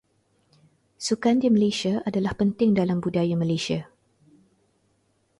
[1.05, 3.85] Sukan di Malaysia adalah penting dalam budaya Malaysia.